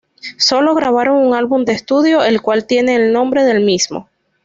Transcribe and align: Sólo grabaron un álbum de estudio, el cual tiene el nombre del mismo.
Sólo 0.39 0.73
grabaron 0.73 1.17
un 1.17 1.35
álbum 1.35 1.63
de 1.63 1.73
estudio, 1.73 2.23
el 2.23 2.41
cual 2.41 2.65
tiene 2.65 2.95
el 2.95 3.13
nombre 3.13 3.43
del 3.43 3.63
mismo. 3.63 4.09